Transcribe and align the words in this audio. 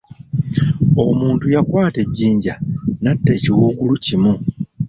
Omuntu 1.03 1.45
yakwata 1.55 1.99
ejjinja 2.05 2.53
natta 3.03 3.31
ekiwuugulu 3.37 3.95
kimu. 4.05 4.33